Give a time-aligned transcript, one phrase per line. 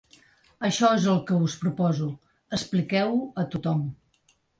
[0.67, 2.07] Això és el que us proposo:
[2.59, 3.85] expliqueu-ho a tothom.